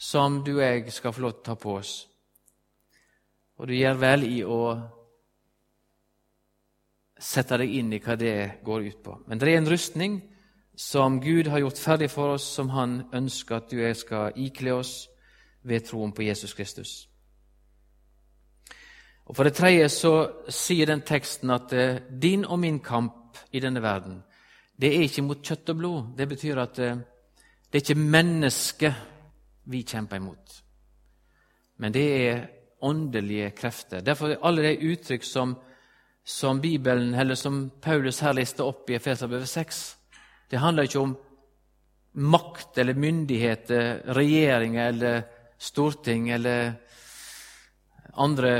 [0.00, 1.94] som du og jeg skal få lov til å ta på oss.
[3.60, 4.60] Og du gjør vel i å
[7.20, 9.20] sette deg inn i hva det går ut på.
[9.28, 10.22] Men det er en rustning
[10.76, 14.32] som Gud har gjort ferdig for oss, som Han ønsker at du og jeg skal
[14.36, 15.08] ikle oss
[15.62, 17.08] ved troen på Jesus Kristus.
[19.24, 20.14] Og For det tredje så
[20.52, 24.22] sier den teksten at eh, din og min kamp i denne verden,
[24.80, 26.02] det er ikke mot kjøtt og blod.
[26.18, 26.98] Det betyr at eh,
[27.70, 28.94] det er ikke mennesket
[29.64, 30.62] vi kjemper imot,
[31.78, 32.42] men det er
[32.84, 34.00] åndelige krefter.
[34.00, 35.56] Derfor er alle de uttrykk som,
[36.24, 39.80] som Bibelen, eller som Paulus her lister opp i Efeserbrevet 6,
[40.54, 41.16] det handler ikke om
[42.30, 45.24] makt eller myndigheter, regjeringer eller
[45.58, 46.76] storting eller
[48.14, 48.52] andre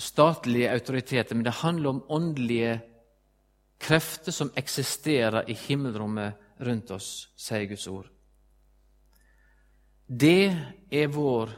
[0.00, 2.78] statlige autoriteter, men det handler om åndelige
[3.76, 8.08] krefter som eksisterer i himmelrommet rundt oss, sier Guds ord.
[10.08, 10.48] Det
[10.88, 11.52] er vår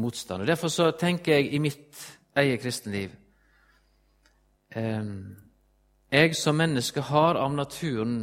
[0.00, 0.46] motstand.
[0.46, 2.00] Og Derfor så tenker jeg i mitt
[2.40, 3.12] eget kristenliv
[6.14, 8.18] Jeg som menneske har av naturen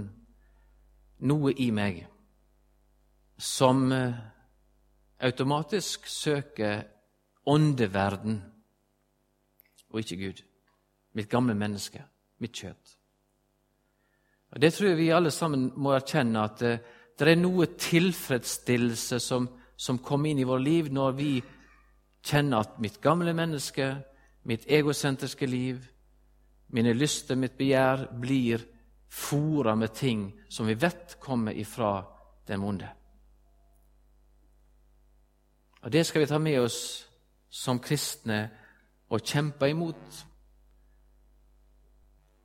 [1.28, 1.98] noe i meg
[3.36, 4.14] som eh,
[5.28, 6.86] automatisk søker
[7.52, 8.40] åndeverden
[9.92, 10.40] og ikke Gud.
[11.20, 12.06] Mitt gamle menneske,
[12.40, 12.96] mitt kjøtt.
[14.56, 17.74] Og Det tror jeg vi alle sammen må erkjenne, at det, eh, det er noe
[17.76, 21.34] tilfredsstillelse som, som kommer inn i vårt liv når vi
[22.24, 23.98] kjenner at mitt gamle menneske,
[24.48, 25.91] mitt egosentriske liv,
[26.72, 28.64] mine lyster, mitt begjær, blir
[29.12, 32.06] fora med ting som vi vet kommer ifra
[32.48, 32.90] den vonde.
[35.82, 37.08] Og Det skal vi ta med oss
[37.50, 38.50] som kristne
[39.10, 40.26] og kjempe imot.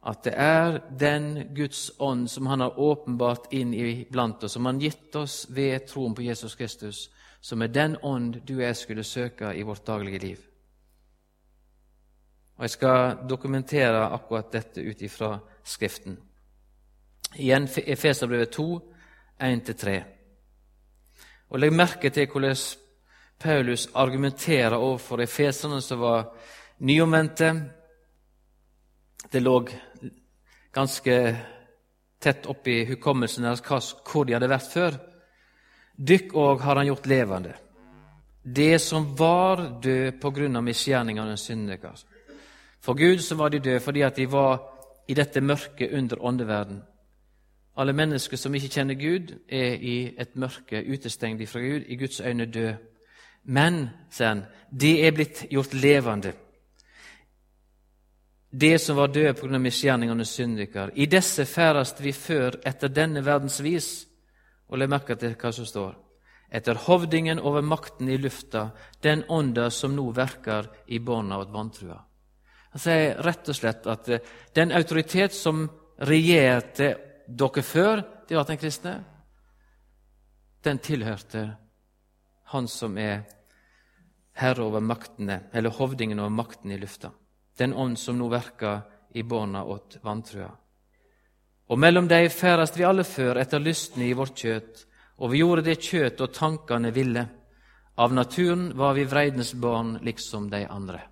[0.07, 4.79] At det er den Guds ånd som Han har åpenbart inn iblant oss, som Han
[4.79, 7.11] gitt oss ved troen på Jesus Kristus,
[7.41, 10.39] som er den ånd du og jeg skulle søke i vårt daglige liv.
[12.57, 16.17] Og Jeg skal dokumentere akkurat dette ut ifra Skriften.
[17.37, 18.93] Igjen Efeserbrevet 2,
[19.41, 20.03] 1-3.
[21.51, 22.57] Og Legg merke til hvordan
[23.39, 26.31] Paulus argumenterer overfor efeserne som var
[26.79, 27.53] nyomvendte.
[29.33, 29.59] Det lå
[30.73, 31.37] ganske
[32.21, 33.63] tett oppi hukommelsen deres
[34.07, 34.99] hvor de hadde vært før.
[35.97, 37.55] Dykk òg har han gjort levende,
[38.43, 42.05] det som var død på grunn av misgjerningene synderes.
[42.81, 44.63] For Gud så var de døde fordi at de var
[45.09, 46.83] i dette mørket under åndeverden.
[47.77, 52.21] Alle mennesker som ikke kjenner Gud, er i et mørke utestengt fra Gud, i Guds
[52.21, 52.75] øyne død.
[53.45, 54.45] Men, sier han,
[54.81, 56.33] de er blitt gjort levende.
[58.51, 59.59] Det som var døde pga.
[59.59, 60.91] misgjerningene syndiker.
[60.95, 64.07] I disse ferdast vi før etter denne verdens vis.
[64.69, 65.95] Og legg merke til hva som står.
[66.51, 68.71] Etter hovdingen over makten i lufta,
[69.03, 72.01] den ånda som nå verker i bånda åt vantrua.
[72.77, 75.63] Han sier rett og slett at eh, den autoritet som
[76.05, 76.91] regjerte
[77.25, 78.93] dere før, de var den kristne,
[80.61, 81.47] den tilhørte
[82.53, 83.23] han som er
[84.37, 87.15] herre over maktene, eller hovdingen over makten i lufta.
[87.57, 88.85] Den ånd som nå verker
[89.17, 90.53] i barna åt vantrua.
[91.73, 94.87] Og mellom dei ferdast vi alle før etter lystne i vårt kjøt,
[95.17, 97.25] og vi gjorde det kjøt og tankene ville.
[97.97, 101.07] Av naturen var vi vreidens barn liksom de andre.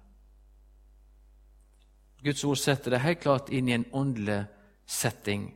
[2.24, 4.44] Guds ord setter det helt klart inn i en åndelig
[4.87, 5.50] setting.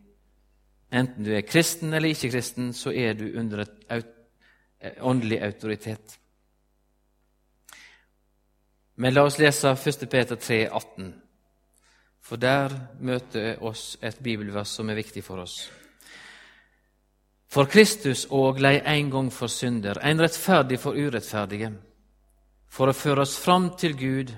[0.90, 6.18] Enten du er kristen eller ikke kristen, så er du under et åndelig autoritet.
[9.00, 10.04] Men la oss lese 1.
[10.10, 11.12] Peter 3, 18.
[12.20, 15.70] For der møter oss et bibelvers som er viktig for oss.
[17.48, 21.70] For Kristus òg lei en gang for synder, en rettferdig for urettferdige,
[22.68, 24.34] for å føre oss fram til Gud,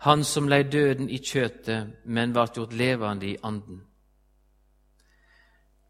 [0.00, 3.82] Han som lei døden i kjøtet, men vart gjort levende i anden.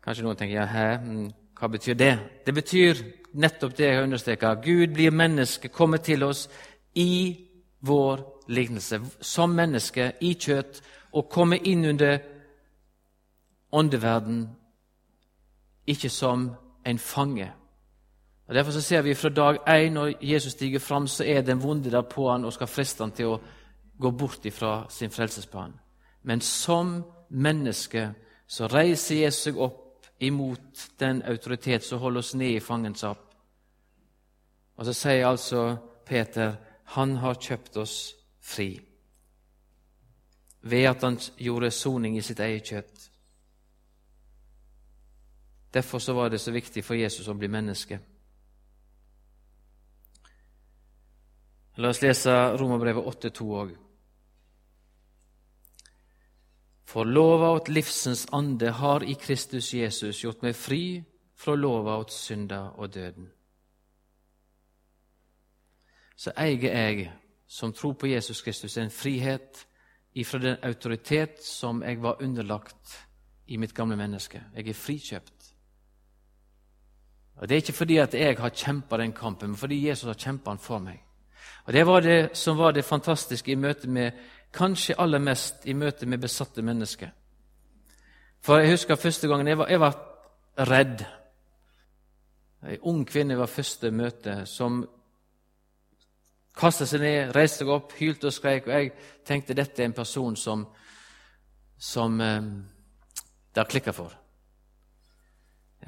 [0.02, 1.28] Kanskje noen tenker ja, hæ, mm,
[1.60, 2.14] hva betyr det?
[2.46, 4.54] Det betyr nettopp det jeg har understreka.
[4.64, 6.48] Gud blir menneske, kommer til oss
[6.94, 7.36] i
[7.80, 10.80] vår lignelse som menneske i kjøtt
[11.12, 12.18] og kommer inn under
[13.72, 14.48] åndeverden,
[15.86, 16.50] ikke som
[16.86, 17.52] en fange.
[18.48, 21.62] Og Derfor så ser vi fra dag én når Jesus stiger fram, så er den
[21.62, 23.40] vonde der på han og skal friste han til å
[24.00, 25.74] gå bort ifra sin frelsesplan.
[26.22, 28.10] Men som menneske
[28.46, 33.22] så reiser Jesus seg opp imot den autoritet som holder oss ned i fangenskap.
[34.76, 35.76] Og så sier altså
[36.08, 36.56] Peter
[36.96, 37.96] han har kjøpt oss
[38.40, 38.72] fri
[40.60, 43.10] ved at han gjorde soning i sitt eget kjøtt.
[45.74, 48.00] Derfor så var det så viktig for Jesus å bli menneske.
[51.80, 53.70] La oss lese Romerbrevet 8,2 òg.
[56.90, 60.84] For lova åt livsens ande har i Kristus Jesus gjort meg fri
[61.38, 63.28] fra lova åt synda og døden.
[66.18, 67.04] Så eier jeg,
[67.46, 69.62] som tror på Jesus Kristus, en frihet
[70.18, 72.96] ifra den autoritet som jeg var underlagt
[73.46, 74.42] i mitt gamle menneske.
[74.56, 75.46] Jeg er frikjøpt.
[77.36, 80.18] Og Det er ikke fordi at jeg har kjempa den kampen, men fordi Jesus har
[80.18, 80.98] kjempa den for meg.
[81.64, 84.12] Og Det var det som var det fantastiske i møte med
[84.52, 87.10] kanskje aller mest i møte med besatte mennesker.
[88.40, 89.98] For jeg husker første gangen jeg var, jeg var
[90.70, 91.04] redd.
[92.68, 94.82] Ei ung kvinne var første møte som
[96.56, 98.66] kasta seg ned, reiste seg opp, hylte og skreik.
[98.66, 98.92] Og jeg
[99.26, 100.66] tenkte dette er en person som,
[101.78, 102.50] som eh,
[103.54, 104.16] det har klikka for.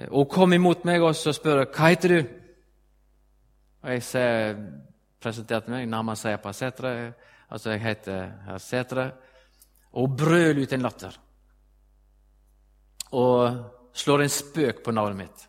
[0.08, 2.20] Og hun kom imot meg og spør hva heter du
[3.82, 4.56] Og jeg
[5.20, 7.12] presenterte meg, nærmere sier på Setre.
[7.52, 9.10] Altså, jeg heter herr Sætre,
[9.92, 11.16] Og brøl ut en latter.
[13.12, 15.48] Og slår en spøk på navnet mitt.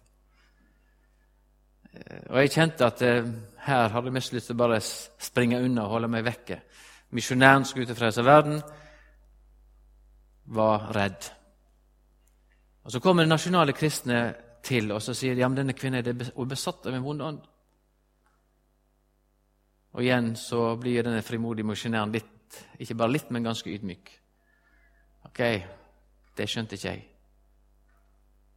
[1.93, 3.29] Eh, og jeg kjente at eh,
[3.63, 6.59] her hadde jeg mest lyst til å bare springe unna og holde meg vekke.
[7.15, 8.59] Misjonæren skulle ut og frelse verden,
[10.45, 11.31] var redd.
[12.83, 16.45] Og Så kommer de nasjonale kristne til og så sier ja, men denne kvinnen er
[16.47, 17.39] besatt av en vond ånd.
[19.93, 24.11] Og igjen så blir denne frimodige misjonæren litt, ikke bare litt, men ganske ydmyk.
[25.29, 25.41] Ok,
[26.37, 27.03] det skjønte ikke jeg.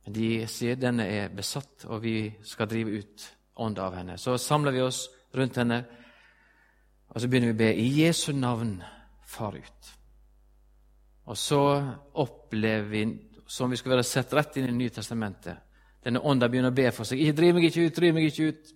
[0.04, 3.26] Men de sier denne er besatt, og vi skal drive ut
[3.62, 4.16] ånd av henne.
[4.20, 5.80] Så samler vi oss rundt henne,
[7.10, 8.78] og så begynner vi å be i Jesu navn,
[9.26, 9.92] far ut.
[11.26, 11.60] Og så
[12.22, 13.04] opplever vi
[13.46, 15.58] som vi skal være sett rett inn i Nye testamentet.
[16.06, 17.18] Denne ånda begynner å be for seg.
[17.18, 18.72] Ikke driv meg ikke ut, driv meg ikke ut.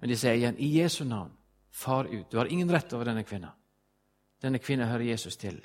[0.00, 1.32] Men de sier igjen, i Jesu navn,
[1.70, 2.30] far ut.
[2.30, 3.52] Du har ingen rett over denne kvinna.
[4.42, 5.60] Denne kvinna hører Jesus til.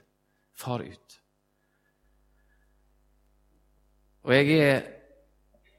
[0.53, 1.21] Far ut.
[4.25, 4.81] Og jeg er,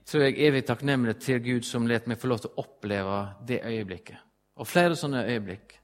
[0.07, 3.63] tror jeg, evig takknemlig til Gud som let meg få lov til å oppleve det
[3.65, 4.19] øyeblikket.
[4.57, 5.81] Og flere sånne øyeblikk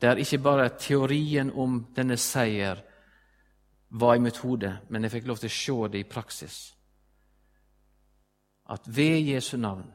[0.00, 2.82] der ikke bare teorien om denne seier
[3.90, 6.58] var i mitt hode, men jeg fikk lov til å se det i praksis.
[8.70, 9.88] At ved Jesu navn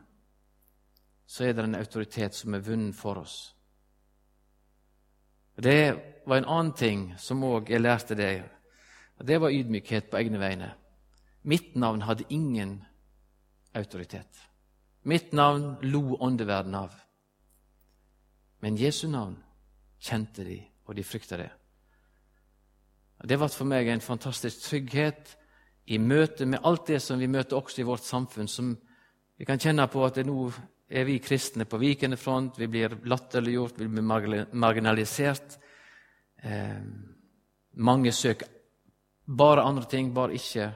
[1.26, 3.53] så er det en autoritet som er vunnet for oss.
[5.56, 8.44] Det var en annen ting som òg jeg lærte deg.
[9.20, 10.74] og Det var ydmykhet på egne vegne.
[11.44, 12.86] Mitt navn hadde ingen
[13.74, 14.50] autoritet.
[15.04, 16.94] Mitt navn lo åndeverden av.
[18.60, 19.36] Men Jesu navn
[20.00, 21.50] kjente de, og de frykta det.
[23.24, 25.38] Det ble for meg en fantastisk trygghet
[25.86, 28.74] i møte med alt det som vi møter også i vårt samfunn, som
[29.38, 30.50] vi kan kjenne på at det nå
[30.90, 34.04] er vi kristne på vikende front, vi blir latterliggjort, vi blir
[34.54, 35.58] marginalisert.
[36.44, 36.82] Eh,
[37.74, 38.48] mange søker
[39.26, 40.74] bare andre ting, bare ikke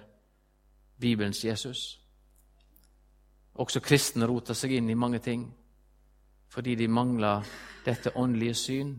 [0.99, 1.99] Bibelens Jesus.
[3.53, 5.47] Også kristne roter seg inn i mange ting
[6.47, 7.43] fordi de mangler
[7.85, 8.93] dette åndelige syn.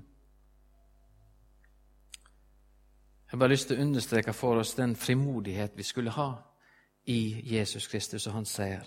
[3.29, 6.29] Jeg har bare lyst til å understreke for oss den frimodighet vi skulle ha
[7.09, 8.85] i Jesus Kristus og hans seier.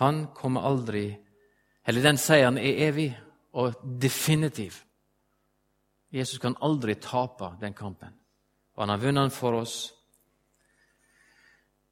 [0.00, 1.16] Han kommer aldri
[1.86, 3.10] Eller den seieren er evig
[3.54, 4.74] og definitiv.
[6.10, 8.10] Jesus kan aldri tape den kampen.
[8.74, 9.92] Og han har vunnet den for oss.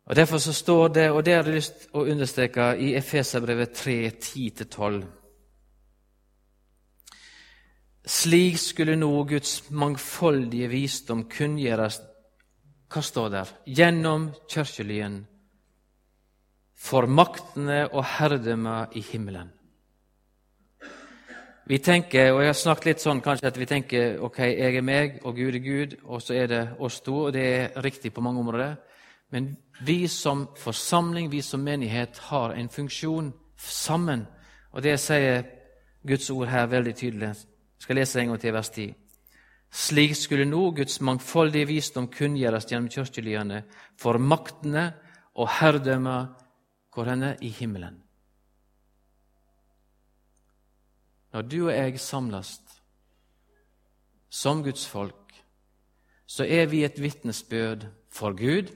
[0.06, 3.70] Og Derfor så står det, og det har jeg lyst til å understreke, i Efeserbrevet
[3.72, 5.04] 3, 10-12
[8.04, 12.00] slik skulle nå Guds mangfoldige visdom kunngjøres
[12.92, 13.52] Hva står der?
[13.66, 15.22] Gjennom kirkelyen
[16.84, 19.50] for maktene og herredømmer i himmelen.
[21.66, 24.84] Vi tenker, og jeg har snakket litt sånn kanskje at vi tenker ok, jeg er
[24.84, 28.12] meg, og Gud er Gud, og så er det oss to, og det er riktig
[28.12, 28.74] på mange områder.
[29.32, 34.26] Men vi som forsamling, vi som menighet, har en funksjon sammen.
[34.76, 35.40] Og det sier
[36.04, 38.94] Guds ord her veldig tydelig Jeg skal lese en gang til vers 10.
[39.72, 43.64] Slik skulle nå Guds mangfoldige visdom kunngjøres gjennom kirkelyene
[43.98, 44.90] for maktene
[45.34, 46.43] og herredømmet
[46.94, 48.02] hvor henne i himmelen.
[51.32, 52.60] Når du og jeg samles
[54.30, 55.44] som Guds folk,
[56.26, 58.70] så er vi et vitnesbyrd for Gud,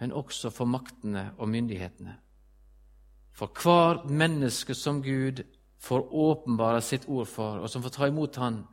[0.00, 2.16] men også for maktene og myndighetene.
[3.32, 5.42] For hver menneske som Gud
[5.78, 8.64] får åpenbare sitt ord for, og som får ta imot Han,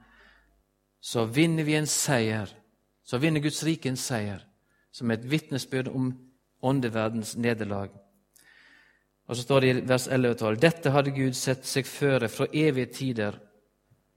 [1.02, 2.52] så vinner vi en seier.
[3.04, 4.42] Så vinner Guds rike en seier,
[4.92, 6.12] som er et vitnesbyrd om
[6.62, 7.90] åndeverdens nederlag.
[9.28, 12.30] Og så står det i vers 11 og 12.: Dette hadde Gud sett seg føre
[12.32, 13.40] fra evige tider,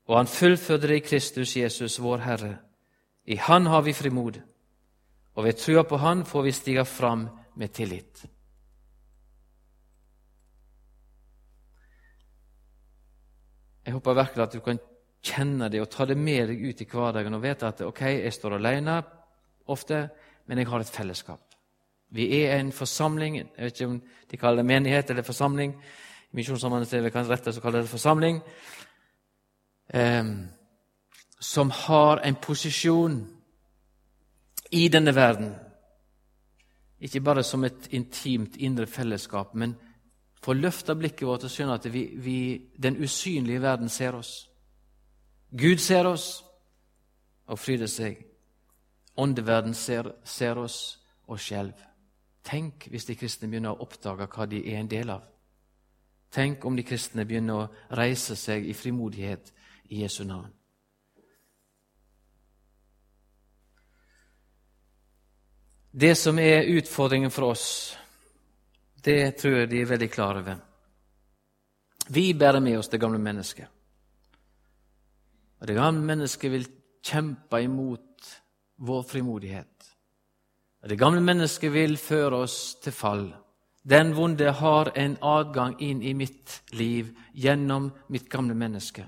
[0.06, 2.58] og han fullførte det i Kristus Jesus, vår Herre.
[3.26, 4.40] I Han har vi frimod.
[5.34, 8.24] Og ved trua på Han får vi stiga fram med tillit.
[13.84, 14.78] Jeg håper virkelig at du kan
[15.22, 18.32] kjenne det og ta det med deg ut i hverdagen og vite at ok, jeg
[18.32, 19.02] står alene
[19.66, 20.08] ofte,
[20.46, 21.49] men jeg har et fellesskap.
[22.11, 25.74] Vi er en forsamling Jeg vet ikke om de kaller det menighet eller forsamling.
[26.32, 28.40] I Misjonssambandet det kanskje rett å kalle det forsamling.
[29.94, 30.24] Eh,
[31.40, 33.20] som har en posisjon
[34.70, 35.54] i denne verden.
[37.00, 39.74] Ikke bare som et intimt indre fellesskap, men
[40.42, 42.38] få løfta blikket vårt og skjønne at vi, vi,
[42.76, 44.48] den usynlige verden ser oss.
[45.50, 46.44] Gud ser oss
[47.46, 48.20] og fryder seg.
[49.16, 51.89] Åndeverden ser, ser oss og skjelver.
[52.43, 55.26] Tenk hvis de kristne begynner å oppdage hva de er en del av.
[56.30, 59.53] Tenk om de kristne begynner å reise seg i frimodighet
[59.91, 60.51] i Jesu navn.
[65.91, 67.97] Det som er utfordringen for oss,
[69.03, 70.61] det tror jeg de er veldig klar over.
[72.14, 73.66] Vi bærer med oss det gamle mennesket.
[75.61, 76.68] Og det gamle mennesket vil
[77.03, 78.30] kjempe imot
[78.86, 79.69] vår frimodighet.
[80.88, 83.26] Det gamle mennesket vil føre oss til fall.
[83.90, 89.04] Den vonde har en adgang inn i mitt liv gjennom mitt gamle menneske.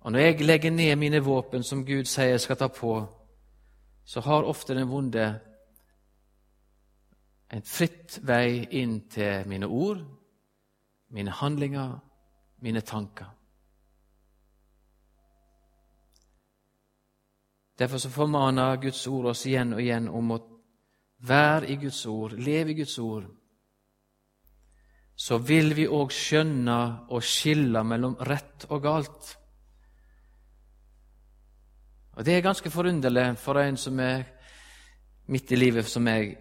[0.00, 2.94] Og når jeg legger ned mine våpen, som Gud sier jeg skal ta på,
[4.04, 5.26] så har ofte den vonde
[7.50, 10.00] en fritt vei inn til mine ord,
[11.10, 11.98] mine handlinger,
[12.60, 13.28] mine tanker.
[17.80, 20.40] Derfor så formaner Guds ord oss igjen og igjen om å
[21.24, 23.24] være i Guds ord, leve i Guds ord.
[25.16, 26.76] Så vil vi òg skjønne
[27.08, 29.30] og skille mellom rett og galt.
[32.16, 34.26] Og Det er ganske forunderlig for en som er
[35.32, 36.34] midt i livet som meg,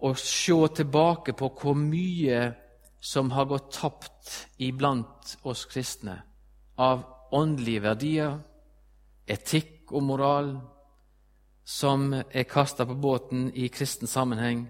[0.00, 2.40] å se tilbake på hvor mye
[3.02, 6.16] som har gått tapt iblant oss kristne
[6.78, 7.04] av
[7.36, 8.38] åndelige verdier,
[9.26, 10.54] etikk og moral
[11.64, 14.66] som er kasta på båten i kristen sammenheng.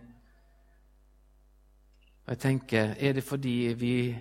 [2.25, 4.19] Og jeg tenker, Er det fordi vi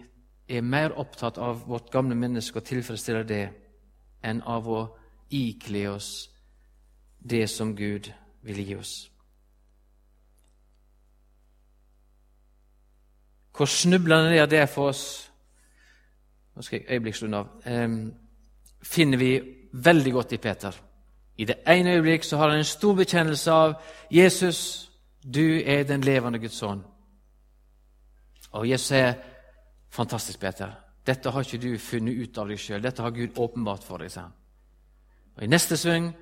[0.50, 3.50] er mer opptatt av vårt gamle menneske og tilfredsstiller det,
[4.24, 4.98] enn av å
[5.30, 6.30] ikle oss
[7.20, 9.12] det som Gud vil gi oss?
[13.58, 15.28] Hvor snublende det er for oss
[16.56, 17.48] Nå skal jeg øyeblikksslunde av.
[17.66, 17.90] Eh,
[18.84, 19.30] finner vi
[19.72, 20.76] veldig godt i Peter.
[21.42, 23.74] I det ene øyeblikk så har han en stor bekjennelse av
[24.12, 24.92] Jesus,
[25.34, 26.84] du er den levende Guds sønn.
[28.52, 29.14] Og Jesus sier,
[29.90, 30.72] 'Fantastisk, Peter.
[31.08, 32.84] Dette har ikke du funnet ut av deg sjøl.
[32.84, 34.32] Dette har Gud åpenbart for deg.' Sier
[35.36, 36.16] Og I neste sving,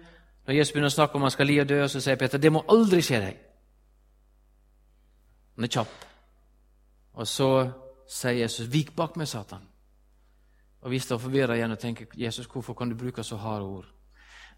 [0.47, 2.51] når Jesus begynner å snakke om han skal li og dø, så sier Peter, 'Det
[2.51, 3.37] må aldri skje deg.'
[5.55, 6.05] Han er kjapp.
[7.13, 7.71] Og så
[8.07, 9.67] sier Jesus, 'Vik bak meg, Satan'.
[10.81, 13.98] Og Vi står forvirra igjen og tenker, 'Jesus, hvorfor kan du bruke så harde ord?'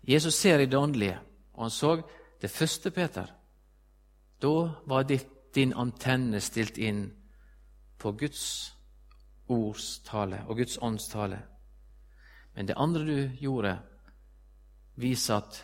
[0.07, 1.19] Jesus ser i det åndelige,
[1.53, 2.01] og han så
[2.41, 3.27] det første Peter.
[4.41, 4.53] Da
[4.87, 7.11] var ditt, din antenne stilt inn
[7.99, 8.73] på Guds
[9.51, 11.41] ords tale og Guds ånds tale.
[12.55, 13.75] Men det andre du gjorde,
[14.95, 15.59] viser at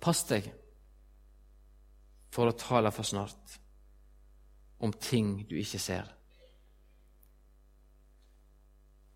[0.00, 0.50] pass deg
[2.34, 3.58] for å tale for snart
[4.84, 6.08] om ting du ikke ser.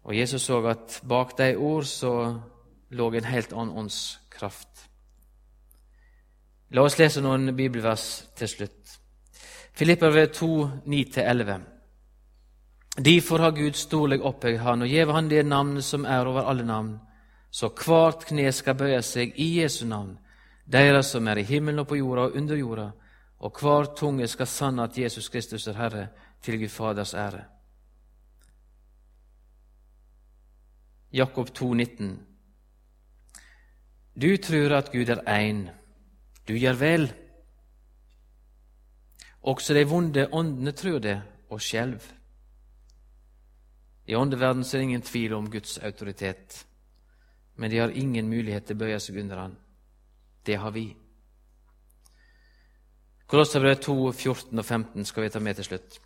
[0.09, 2.13] Og Jesus så at bak de ord så
[2.91, 4.89] lå en helt annen åndskraft.
[6.71, 8.99] La oss lese noen bibelvers til slutt.
[9.73, 10.49] Filipper 2,
[10.87, 11.61] 9-11.
[12.99, 16.65] Difor har Gud storleg opphøgd han og gjeve han det navn som er over alle
[16.67, 16.97] navn,
[17.51, 20.17] så hvert kne skal bøye seg i Jesu navn,
[20.67, 22.89] deira som er i himmelen og på jorda og under jorda,
[23.39, 26.09] og hver tunge skal sanne at Jesus Kristus er Herre,
[26.43, 27.45] til Gud Faders ære.
[31.13, 32.28] Jakob 2, 19.
[34.21, 35.69] Du tror at Gud er én.
[36.49, 37.13] Du gjør vel.
[39.43, 42.03] Også de vonde åndene tror det og skjelv.
[44.07, 46.67] I åndeverden er det ingen tvil om Guds autoritet,
[47.57, 49.57] men de har ingen mulighet til å bøye seg under Han.
[50.47, 50.97] Det har vi.
[53.29, 56.01] Kolosserbrevet 2, 14 og 15 skal vi ta med til slutt.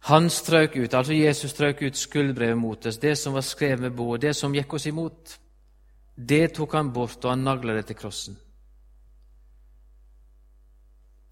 [0.00, 3.90] Han strøk ut, altså Jesus strøk ut skuldbrevet mot oss, det som var skrevet med
[3.90, 5.40] bord, det som gikk oss imot.
[6.20, 8.36] Det tok han bort, og han nagla det til krossen.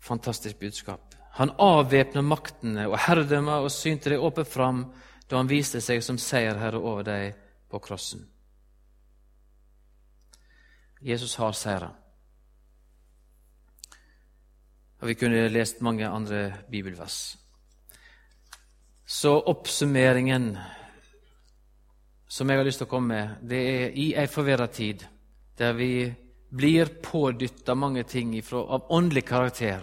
[0.01, 1.14] Fantastisk budskap.
[1.36, 4.80] Han avvæpna maktene og herredømmer og synte dem åpent fram
[5.28, 7.36] da han viste seg som seierherre over dem
[7.68, 8.24] på krossen.
[11.05, 11.91] Jesus har seira.
[14.99, 17.36] Og vi kunne lest mange andre bibelvers.
[19.07, 20.57] Så oppsummeringen
[22.29, 25.05] som jeg har lyst til å komme med, det er i ei forvirra tid,
[25.59, 25.93] der vi
[26.49, 29.81] blir pådytta mange ting ifra, av åndelig karakter.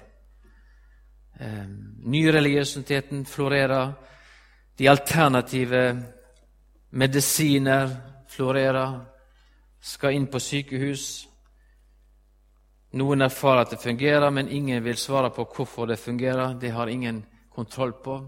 [1.40, 1.66] Eh,
[2.06, 3.94] Nyreligiøsiteten florerer.
[4.78, 5.82] De alternative
[6.90, 7.90] medisiner
[8.28, 9.00] florerer.
[9.82, 11.28] Skal inn på sykehus.
[12.96, 16.56] Noen erfarer at det fungerer, men ingen vil svare på hvorfor det fungerer.
[16.60, 18.22] Det har ingen kontroll på.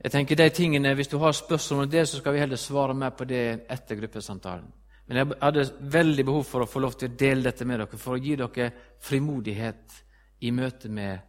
[0.00, 2.94] Jeg tenker de tingene, Hvis du har spørsmål om det, så skal vi heller svare
[2.94, 4.72] mer på det etter gruppesamtalen.
[5.06, 7.98] Men jeg hadde veldig behov for å få lov til å dele dette med dere,
[7.98, 8.70] for å gi dere
[9.02, 9.98] frimodighet
[10.40, 11.20] i møte med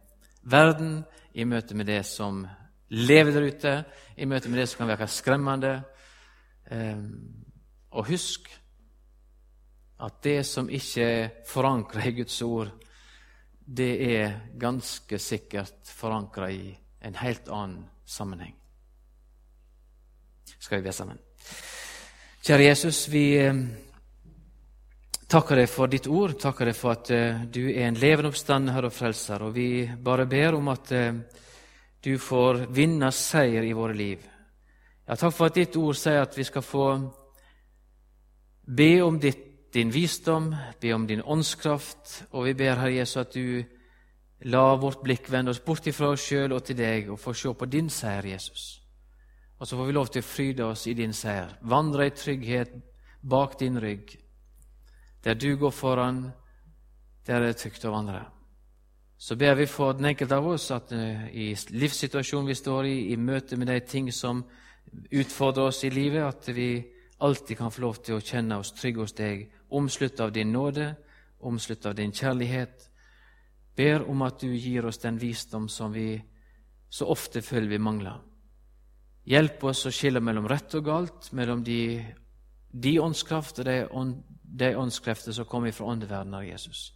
[0.42, 1.04] verden,
[1.34, 2.46] i møte med det som
[2.88, 3.84] lever der ute,
[4.16, 5.74] i møte med det som kan virke skremmende.
[7.92, 8.48] Og husk
[10.00, 12.72] at det som ikke er forankra i Guds ord,
[13.66, 16.70] det er ganske sikkert forankra i
[17.02, 18.54] en helt annen sammenheng.
[20.58, 21.18] Skal vi be sammen?
[22.42, 23.60] Kjære Jesus, vi eh,
[25.30, 28.70] takker deg for ditt ord, takker deg for at eh, du er en levende oppstand,
[28.74, 31.22] Herre og Frelser, og vi bare ber om at eh,
[32.02, 34.28] du får vinne seier i våre liv.
[35.06, 36.86] Ja, takk for at ditt ord sier at vi skal få
[38.66, 40.50] be om ditt din visdom,
[40.80, 43.62] be om din åndskraft, og vi ber, Herre Jesus, at du
[44.44, 47.52] la vårt blikk vende oss bort ifra oss sjøl og til deg, og få se
[47.54, 48.82] på din seier, Jesus.
[49.58, 52.74] Og så får vi lov til å fryde oss i din seier, vandre i trygghet
[53.22, 54.16] bak din rygg.
[55.24, 56.32] Der du går foran,
[57.26, 58.24] der det er trygt å vandre.
[59.18, 62.96] Så ber vi for den enkelte av oss at uh, i livssituasjonen vi står i,
[63.12, 64.42] i møte med de ting som
[65.14, 66.82] utfordrer oss i livet, at vi
[67.22, 70.88] alltid kan få lov til å kjenne oss trygge hos deg omslutt av din nåde,
[71.38, 72.90] omslutt av din kjærlighet.
[73.76, 76.16] Ber om at du gir oss den visdom som vi
[76.92, 78.18] så ofte føler vi mangler.
[79.24, 82.02] Hjelp oss å skille mellom rett og galt, mellom de,
[82.68, 83.76] de åndskraft og de,
[84.42, 86.90] de åndskrefter som kommer fra åndeverdenen av Jesus.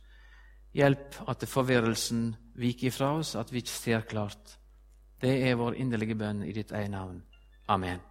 [0.76, 4.58] Hjelp at forvirrelsen viker ifra oss, at vi ikke ser klart.
[5.20, 7.22] Det er vår inderlige bønn i ditt eget navn.
[7.72, 8.02] Amen.